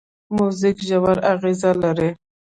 موزیک 0.35 0.77
ژور 0.89 1.17
اغېز 1.33 1.61
لري. 1.81 2.09